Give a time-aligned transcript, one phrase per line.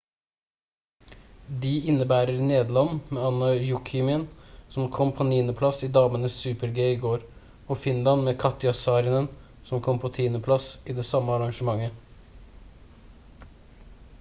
[1.65, 4.23] de innebærer nederland med anna jokjemien
[4.77, 5.51] som kom på 9.
[5.59, 7.27] plass i damenes super-g i går
[7.75, 9.29] og finland med katja saarinen
[9.71, 10.31] som kom på 10.
[10.51, 13.47] plass i det samme arrangementet